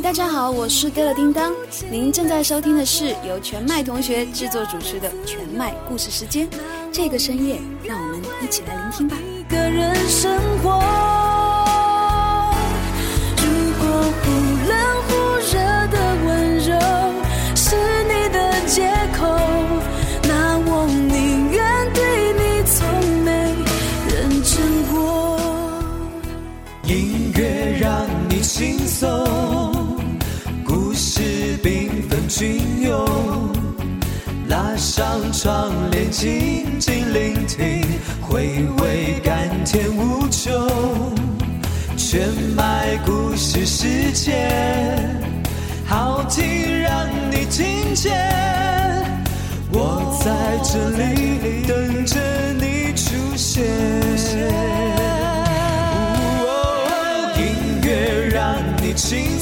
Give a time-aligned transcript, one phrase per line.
[0.00, 1.52] 大家好，我是歌乐叮当。
[1.90, 6.46] 您正在收听的是由全麦同学制作主持的《全麦故事时间》。
[6.92, 9.16] 这个深夜，让我们一起来聆听吧。
[9.16, 10.80] 一个人生活，
[13.38, 13.44] 如
[13.80, 13.88] 果
[14.22, 14.30] 忽
[14.68, 14.72] 冷
[15.08, 15.12] 忽
[15.50, 15.58] 热
[15.88, 16.78] 的温柔
[17.56, 17.74] 是
[18.04, 18.88] 你的借
[19.18, 19.26] 口，
[20.22, 22.86] 那我宁愿对你从
[23.24, 23.30] 没
[24.14, 24.56] 认真
[24.92, 24.96] 过。
[26.84, 29.08] 音乐让你轻松，
[30.98, 33.06] 是缤纷隽永。
[34.48, 37.86] 拉上窗帘，静静聆听，
[38.20, 40.52] 回味甘甜无穷。
[41.96, 44.50] 全麦故事世界，
[45.86, 48.12] 好听让你听见。
[49.70, 52.18] 我在这里等着
[52.54, 53.64] 你出现。
[57.36, 57.44] 音
[57.84, 59.37] 乐让你轻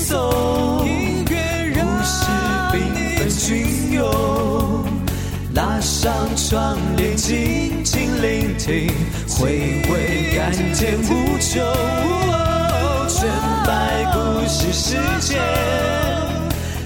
[6.47, 8.89] 上窗帘，静静聆听，
[9.29, 11.61] 回味甘甜无穷。
[11.61, 13.29] 哦全
[13.67, 15.41] 白故事世界，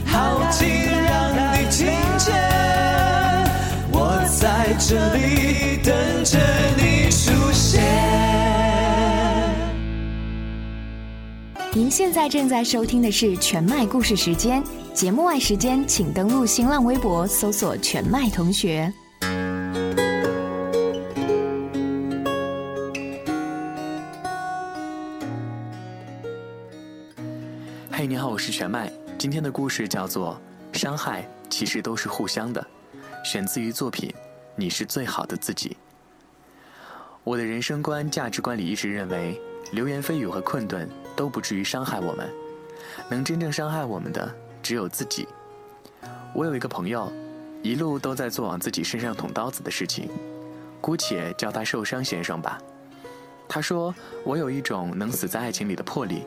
[0.07, 0.67] 好听
[1.05, 2.33] 让你听见。
[3.93, 6.39] 我在这里等着
[6.79, 7.83] 你出现。
[11.75, 14.65] 您现在正在收听的是全麦故事时间，
[14.95, 18.91] 节目外时间请登录新浪微博搜索“全麦同学”。
[28.51, 28.91] 全麦。
[29.19, 30.41] 今天的故事叫做
[30.79, 32.67] 《伤害其实都是互相的》，
[33.29, 34.09] 选自于作品
[34.57, 35.71] 《你是最好的自己》。
[37.23, 39.39] 我的人生观、价值观里一直认为，
[39.73, 42.29] 流言蜚语和困顿都不至于伤害我们，
[43.09, 45.29] 能真正伤害我们的只有自己。
[46.35, 47.13] 我有一个朋友，
[47.63, 50.09] 一路都在做往自己身上捅刀子的事情，
[50.81, 52.59] 姑且叫他受伤先生吧。
[53.47, 56.25] 他说：“我有一种能死在爱情里的魄力。”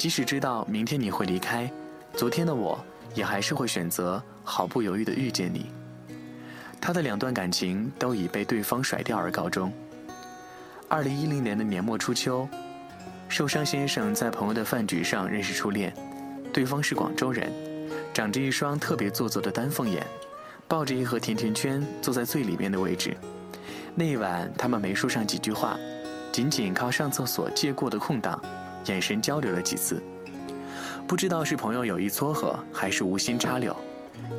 [0.00, 1.70] 即使知道明天你会离开，
[2.14, 2.82] 昨天的我
[3.14, 5.66] 也还是会选择毫不犹豫地遇见你。
[6.80, 9.70] 他的两段感情都以被对方甩掉而告终。
[10.88, 12.48] 二零一零年的年末初秋，
[13.28, 15.92] 受伤先生在朋友的饭局上认识初恋，
[16.50, 17.52] 对方是广州人，
[18.14, 20.02] 长着一双特别做作的丹凤眼，
[20.66, 23.14] 抱着一盒甜甜圈坐在最里面的位置。
[23.94, 25.78] 那一晚，他们没说上几句话，
[26.32, 28.42] 仅仅靠上厕所借过的空档。
[28.86, 30.02] 眼神交流了几次，
[31.06, 33.76] 不知道是朋友有意撮合，还是无心插柳。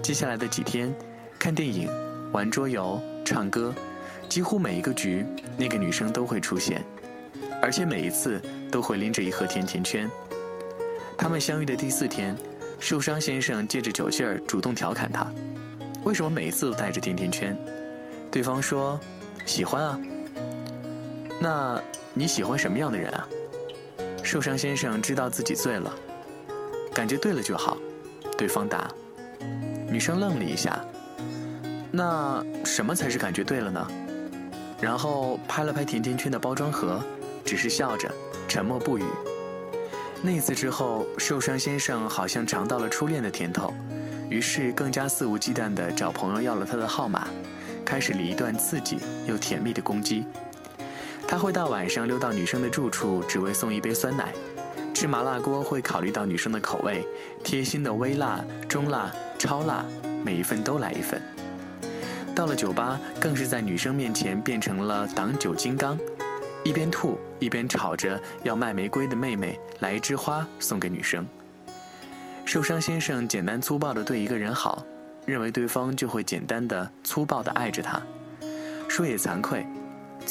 [0.02, 0.94] 接下来的几天，
[1.38, 1.90] 看电影、
[2.32, 3.74] 玩桌游、唱歌，
[4.28, 5.26] 几乎每一个局，
[5.58, 6.84] 那个女生都会出现，
[7.62, 8.42] 而且每一次
[8.72, 10.10] 都会拎着一盒甜甜圈。
[11.18, 12.36] 他们相遇的第四天，
[12.80, 15.32] 受伤先生借着酒劲儿主动调侃她
[16.04, 17.56] ：“为什么每次都带着甜甜圈？”
[18.32, 19.00] 对方说
[19.46, 20.00] ：“喜欢啊。”
[21.40, 21.82] 那
[22.14, 23.28] 你喜欢什么样的人啊？
[24.24, 25.94] 受伤先生知道自己醉了，
[26.94, 27.78] 感觉对了就好。
[28.38, 28.90] 对方答。
[29.90, 30.84] 女生愣了一下，
[31.92, 33.88] 那什么才是感觉对了呢？
[34.80, 37.04] 然后拍了拍甜甜圈的包装盒，
[37.44, 38.10] 只是笑着，
[38.48, 39.04] 沉默不语。
[40.24, 43.74] 那次之后，受伤先生好像尝到了初恋的甜头，
[44.30, 47.28] 于是更加肆无忌惮地找朋友要了他的号码，
[47.84, 50.26] 开始了一段刺激又甜蜜的攻击。
[51.32, 54.26] 他会到晚上溜到女生的住处，只为送一杯酸奶；
[54.94, 57.08] 吃麻辣锅会考虑到女生的口味，
[57.42, 59.10] 贴心的微辣、中辣、
[59.40, 59.86] 超辣，
[60.26, 61.22] 每一份都来一份。
[62.36, 65.98] 到了酒吧，更是在女生面前变成了挡酒金刚，
[66.66, 71.26] 一边吐一边吵着要卖玫瑰的妹妹来一枝花送给女生。
[72.44, 74.86] 受伤先生简单粗暴地对一个人好，
[75.26, 78.02] 认为对方就会简单的粗暴地爱着他。
[78.90, 79.66] 说也惭愧。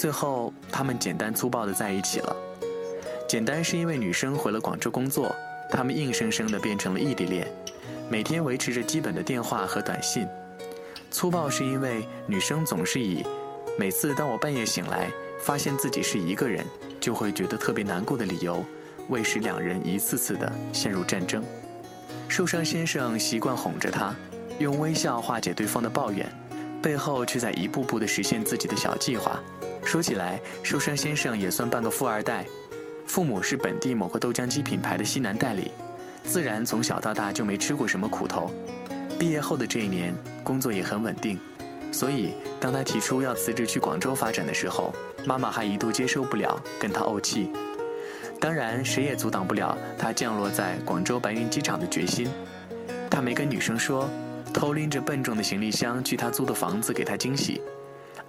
[0.01, 2.35] 最后，他们简单粗暴的在一起了。
[3.29, 5.31] 简单是因为女生回了广州工作，
[5.71, 7.47] 他们硬生生的变成了异地恋，
[8.09, 10.27] 每天维持着基本的电话和短信。
[11.11, 13.23] 粗暴是因为女生总是以
[13.79, 16.65] 每次当我半夜醒来，发现自己是一个人，
[16.99, 18.65] 就会觉得特别难过的理由，
[19.11, 21.45] 为使两人一次次的陷入战争。
[22.27, 24.17] 受伤先生习惯哄着她，
[24.61, 26.27] 用微笑化解对方的抱怨，
[26.81, 29.39] 背后却在一步步的实现自己的小计划。
[29.85, 32.47] 说起来，受伤先生也算半个富二代，
[33.07, 35.73] 父母是本地某个豆浆机品牌的西南代理，
[36.25, 38.51] 自然从小到大就没吃过什么苦头。
[39.19, 41.39] 毕业后的这一年，工作也很稳定，
[41.93, 44.95] 所以当他提出要辞职去广州发展的时候，
[45.27, 47.51] 妈妈还一度接受不了，跟他怄气。
[48.39, 52.27] 当然，谁也阻挡不了他降落在广州白云机场的决心。
[53.11, 54.09] 他没跟女生说，
[54.55, 57.61] 偷拎着笨重的行李箱去他租的房子给她惊喜。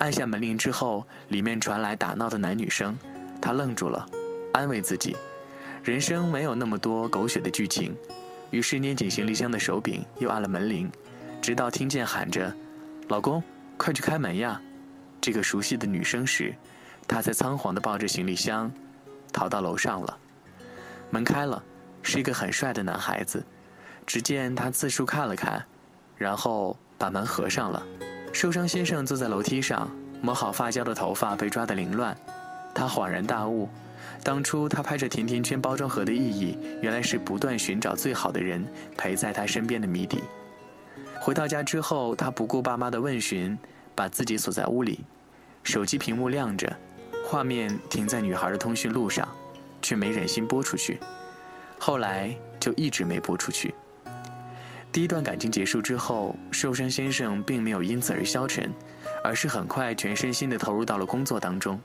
[0.01, 2.97] 按下门铃之后，里面传来打闹的男女声，
[3.39, 4.03] 他愣住了，
[4.51, 5.15] 安慰自己，
[5.83, 7.95] 人生没有那么多狗血的剧情。
[8.49, 10.91] 于是捏紧行李箱的手柄，又按了门铃，
[11.39, 12.51] 直到听见喊着
[13.09, 13.43] ：“老公，
[13.77, 14.59] 快去开门呀！”
[15.21, 16.51] 这个熟悉的女声时，
[17.07, 18.71] 他才仓皇地抱着行李箱，
[19.31, 20.17] 逃到楼上了。
[21.11, 21.63] 门开了，
[22.01, 23.45] 是一个很帅的男孩子。
[24.07, 25.63] 只见他四处看了看，
[26.17, 27.85] 然后把门合上了。
[28.33, 29.89] 受伤先生坐在楼梯上，
[30.21, 32.15] 抹好发胶的头发被抓得凌乱。
[32.73, 33.69] 他恍然大悟。
[34.23, 38.63] 当初他拍着甜甜圈包装盒的意义，原来是不断寻找最好的人
[38.95, 40.19] 陪在他身边的谜底。
[41.19, 43.57] 回到家之后，他不顾爸妈的问询，
[43.95, 44.99] 把自己锁在屋里，
[45.63, 46.71] 手机屏幕亮着，
[47.25, 49.27] 画面停在女孩的通讯录上，
[49.81, 50.99] 却没忍心播出去。
[51.79, 53.73] 后来就一直没播出去。
[54.91, 58.69] 第一段感情结束之后，寿山先生并没有因此而消沉，
[59.23, 61.79] 而是很快全身心地投入到了工作当中。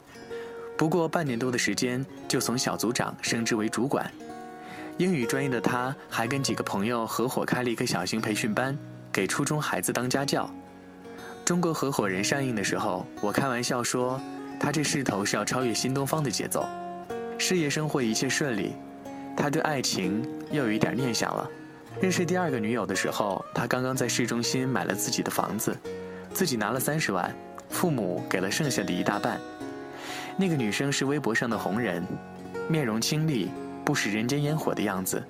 [0.76, 4.11] 不过半年多的时间，就从小组长升职为主管。
[4.99, 8.76] 英语专业的他，还跟几个朋友合伙开了一个小型培训班，
[9.12, 10.50] 给初中孩子当家教。
[11.44, 14.20] 中国合伙人上映的时候，我开玩笑说，
[14.58, 16.67] 他这势头是要超越新东方的节奏。
[17.38, 18.73] 事业生活一切顺利，
[19.37, 21.49] 他对爱情又有一点念想了。
[22.00, 25.76] 认识第二个女友的时候，他刚刚在市中心买了自己的房子，
[26.32, 27.34] 自己拿了三十万，
[27.70, 29.40] 父母给了剩下的一大半。
[30.37, 32.04] 那个女生是微博上的红人，
[32.69, 33.50] 面容清丽，
[33.82, 35.22] 不食人间烟火的样子。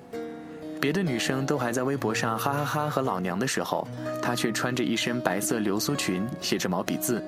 [0.79, 3.87] 别的女生都还在微博上哈哈哈和老娘的时候，
[4.21, 7.23] 她却穿着一身白色流苏裙，写着毛笔字。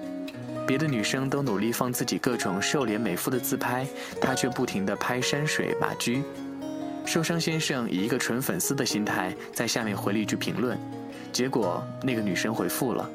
[0.68, 3.88] 别的女生都努力放自己各种瘦脸美肤的自拍，
[4.22, 6.22] 她却不停地拍山水马驹。
[7.10, 10.78] 受伤先生以一个纯粉丝的心态在下面回了一句评论，
[11.32, 13.10] 结果那个女生回复了，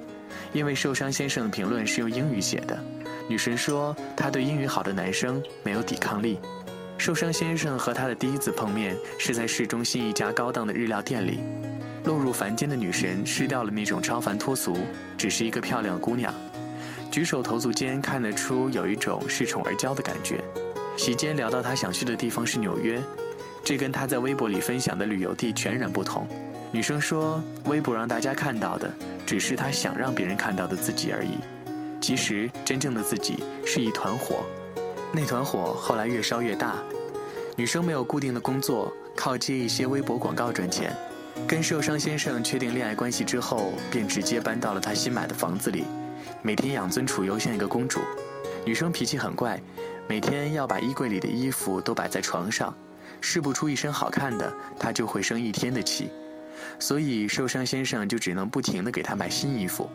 [0.53, 2.77] 因为受伤先生的评论是用英语写的。
[3.29, 6.41] 女神说：“她对英语好的男生没有抵抗力。”
[6.99, 11.39] 受伤先生和他的第一次碰面是在市中心一家高档的日料店里。
[12.03, 14.77] 落入凡间的女神失掉了那种超凡脱俗，
[15.17, 16.35] 只是一个漂亮的姑娘。
[17.13, 20.43] 举手投足间看得出有一种恃宠而骄的感觉。
[20.97, 23.01] 席间聊到他想去的地方是纽约，
[23.65, 26.29] 这跟他在微博里分享的旅游地全然不同。
[26.71, 28.93] 女生说：“微博让大家看到的，
[29.25, 31.39] 只是他想让别人看到的自己而已。”
[31.99, 34.45] 其实，真正的自己是一团火，
[35.11, 36.77] 那团火后来越烧越大。
[37.57, 40.95] 女生没有固定的工作，靠接一些微博广告赚钱。
[41.49, 45.85] 跟受伤先生确定恋爱关系之后，便直接搬到了他新买的房子里，
[46.43, 48.01] 每天养尊处优，像一个公主。
[48.67, 49.59] 女生脾气很怪，
[50.07, 52.75] 每天要把衣柜里的衣服都摆在床上，
[53.27, 56.11] 试不出一身好看的，他就会生一天的气。
[56.79, 59.89] 所以受伤先生就只能不停地给他买新衣服。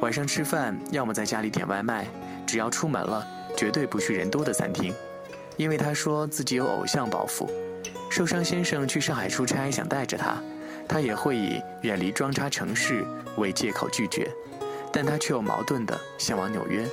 [0.00, 2.06] 晚上吃饭，要么在家里点外卖，
[2.46, 4.94] 只要出门了，绝对不去人多的餐厅，
[5.56, 7.50] 因为他说自己有偶像包袱。
[8.08, 10.40] 受伤先生去上海出差，想带着他，
[10.88, 13.04] 他也会以远离装叉城市
[13.36, 14.30] 为借口拒绝，
[14.92, 16.88] 但他却又矛盾的向往纽约。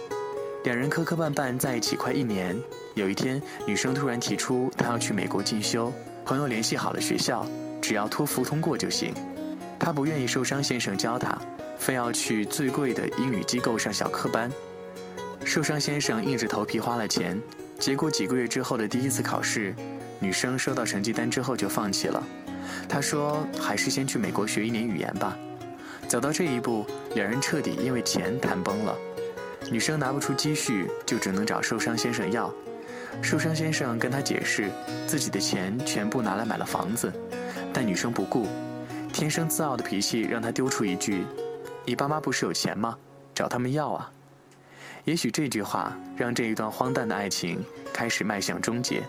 [0.64, 2.56] 两人磕磕绊绊在一起快一年，
[2.94, 5.92] 有一天，女生突然提出她要去美国进修，
[6.24, 7.46] 朋友联系好了学校，
[7.82, 9.14] 只要托福通过就行。
[9.80, 11.38] 她不愿意受伤先生教她。
[11.80, 14.52] 非要去最贵的英语机构上小课班，
[15.44, 17.42] 受伤先生硬着头皮花了钱，
[17.80, 19.74] 结果几个月之后的第一次考试，
[20.20, 22.24] 女生收到成绩单之后就放弃了。
[22.88, 25.36] 她说：“还是先去美国学一年语言吧。”
[26.08, 28.96] 走到这一步，两人彻底因为钱谈崩了。
[29.70, 32.54] 女生拿不出积蓄，就只能找受伤先生要。
[33.22, 34.70] 受伤先生跟她解释，
[35.06, 37.12] 自己的钱全部拿来买了房子，
[37.74, 38.48] 但女生不顾，
[39.14, 41.26] 天生自傲的脾气让她丢出一句。
[41.86, 42.98] 你爸妈不是有钱吗？
[43.34, 44.12] 找他们要啊！
[45.04, 49.02] 也许这句话让这一段荒诞的爱情开始迈向终结。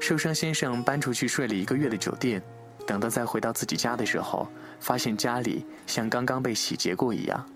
[0.00, 2.42] 受伤先生搬出去睡了一个月的酒店，
[2.86, 4.46] 等到再回到自己家的时候，
[4.80, 7.46] 发现家里像刚刚被洗劫过一样。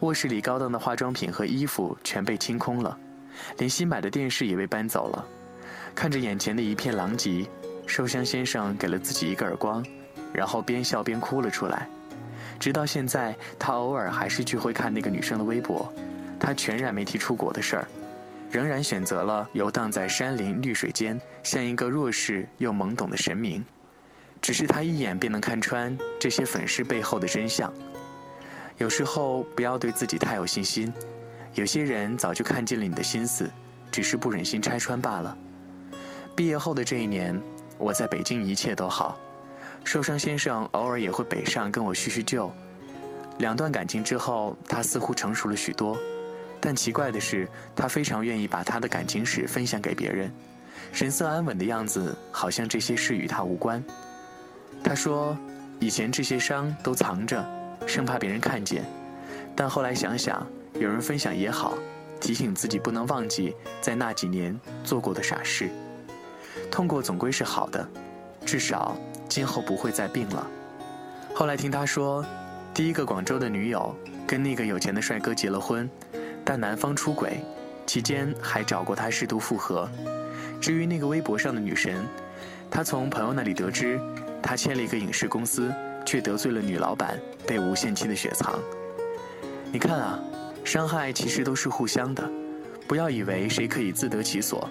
[0.00, 2.96] 卧室里高档的化妆品和衣服全被清空了，
[3.58, 5.26] 连新买的电视也被搬走了。
[5.94, 7.46] 看着眼前的一片狼藉，
[7.86, 9.84] 受伤先生给了自己一个耳光，
[10.32, 11.88] 然后边笑边哭了出来。
[12.58, 15.92] 直到现在，他偶尔还是去会看那个女生的微博，
[16.38, 17.88] 他全然没提出国的事儿，
[18.50, 23.64] 仍然选择了游荡在山林绿水间，像一个弱势又懵懂的神明。
[24.40, 27.72] 只是他一眼便能看穿这些粉饰背后的真相。
[28.78, 30.92] 有时候不要对自己太有信心，
[31.54, 33.50] 有些人早就看见了你的心思，
[33.90, 35.36] 只是不忍心拆穿罢了。
[36.34, 37.40] 毕业后的这一年，
[37.78, 39.16] 我在北京一切都好。
[39.84, 42.50] 受伤先生偶尔也会北上跟我叙叙旧。
[43.38, 45.96] 两段感情之后，他似乎成熟了许多，
[46.60, 50.32] 但奇怪的是，他非常愿意把他的感情史分享给别人，
[50.92, 53.84] 神色安稳的样子，好像这些事与他无关。
[54.82, 55.36] 他说，
[55.78, 57.44] 以前这些伤都藏着，
[57.86, 58.84] 生怕别人看见，
[59.54, 61.74] 但后来想想，有人分享也好，
[62.20, 65.70] 提醒自己不能忘记在那几年做过的傻事。
[66.70, 67.86] 痛过总归是好的，
[68.44, 68.96] 至少
[69.28, 70.46] 今后不会再病了。
[71.34, 72.24] 后来听他说，
[72.72, 73.94] 第一个广州的女友
[74.26, 75.88] 跟那个有钱的帅哥结了婚，
[76.44, 77.44] 但男方出轨，
[77.86, 79.88] 期间还找过他试图复合。
[80.60, 82.04] 至于那个微博上的女神，
[82.70, 84.00] 他从朋友那里得知，
[84.42, 85.72] 他签了一个影视公司，
[86.04, 88.58] 却得罪了女老板，被无限期的雪藏。
[89.72, 90.18] 你看啊，
[90.64, 92.22] 伤害其实都是互相的，
[92.86, 94.68] 不要以为谁可以自得其所。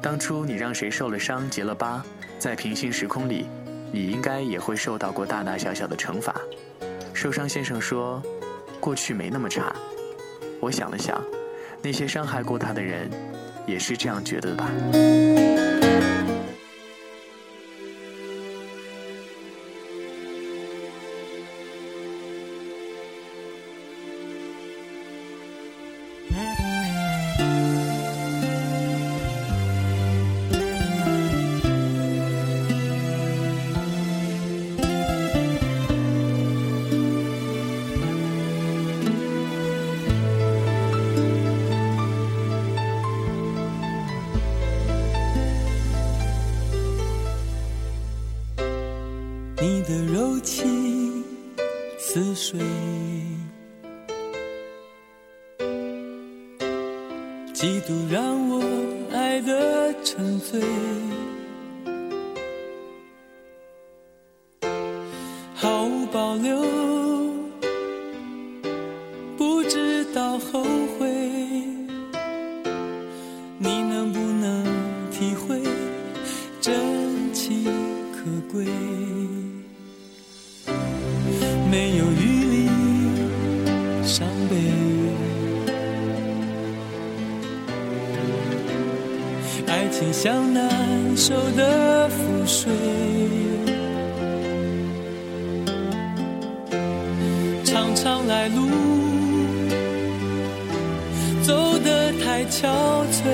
[0.00, 2.04] 当初你让谁受了伤、结了疤，
[2.38, 3.46] 在平行时空里，
[3.90, 6.34] 你应该也会受到过大大小小的惩罚。
[7.12, 8.22] 受伤先生说
[8.78, 9.74] ：“过去没那么差。”
[10.60, 11.20] 我想了想，
[11.82, 13.10] 那些伤害过他的人，
[13.66, 14.70] 也是这样觉得的吧。
[52.18, 52.60] 似水，
[57.52, 58.60] 几度让我
[59.12, 60.60] 爱得沉醉，
[81.70, 82.68] 没有余力
[84.02, 84.56] 伤悲，
[89.66, 90.66] 爱情像难
[91.14, 92.72] 收的覆水，
[97.64, 98.66] 常常来路
[101.42, 102.66] 走得太憔
[103.12, 103.24] 悴，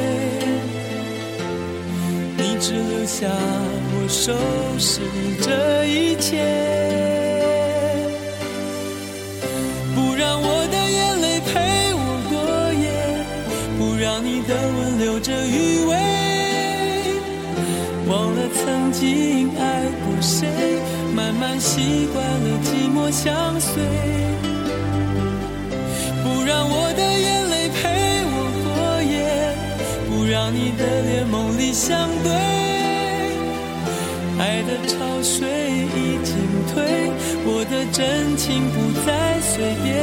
[2.37, 4.33] 你只留下我收
[4.77, 5.01] 拾
[5.41, 6.74] 这一切。
[14.47, 15.97] 的吻留着余味，
[18.09, 20.47] 忘了曾经爱过谁，
[21.15, 23.83] 慢慢习惯了寂寞相随。
[26.23, 27.81] 不让我的眼泪陪
[28.27, 29.15] 我过夜，
[30.09, 32.31] 不让你的脸梦里相对，
[34.39, 35.49] 爱的潮水
[35.97, 36.37] 已经
[36.73, 36.75] 退，
[37.47, 39.95] 我的真情不再随便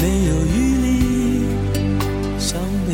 [0.00, 0.86] 没有余力
[2.38, 2.90] 伤悲，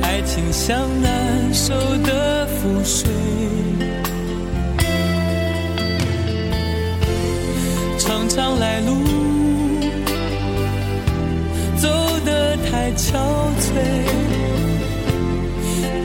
[0.00, 3.10] 爱情像难收的覆水，
[7.98, 8.94] 常常来路
[11.76, 11.88] 走
[12.24, 13.08] 得太憔
[13.60, 13.68] 悴，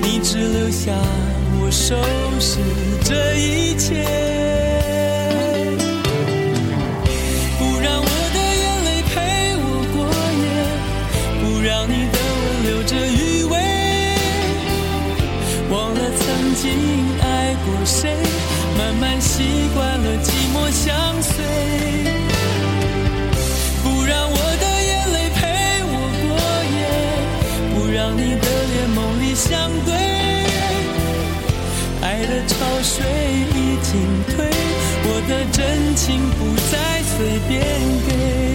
[0.02, 0.92] 你只留下
[1.62, 1.96] 我收
[2.40, 2.60] 拾
[3.04, 4.15] 这一切。
[17.96, 18.12] 谁，
[18.78, 21.34] 慢慢习惯了寂寞相随。
[23.84, 25.40] 不让我的眼泪陪
[25.88, 26.28] 我过
[26.76, 26.78] 夜，
[27.74, 29.96] 不让你的脸梦里相对。
[32.02, 32.94] 爱的潮水
[33.56, 33.94] 已经
[34.36, 34.36] 退，
[35.06, 36.04] 我的真情
[36.38, 37.56] 不再随便
[38.06, 38.55] 给。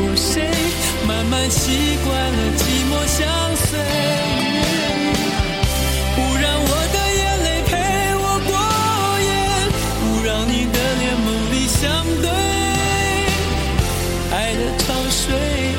[0.00, 0.48] 过谁，
[1.06, 3.20] 慢慢习惯了寂寞相
[3.56, 3.78] 随。
[6.16, 7.70] 不让我的眼泪陪
[8.16, 8.50] 我过
[9.20, 9.30] 夜，
[10.00, 11.80] 不让你的脸梦里相
[12.22, 12.26] 对。
[14.32, 15.22] 爱的潮水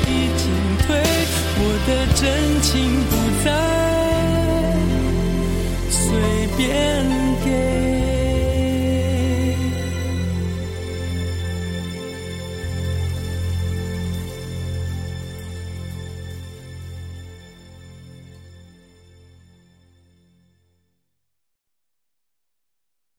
[0.06, 0.44] 已经
[0.86, 0.86] 退，
[1.58, 2.22] 我的真
[2.62, 2.70] 情
[3.10, 3.12] 不
[3.44, 3.46] 再
[5.90, 6.00] 随
[6.56, 6.91] 便。